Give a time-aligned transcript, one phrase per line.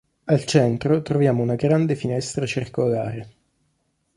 [0.23, 3.33] Al centro troviamo una grande finestra circolare.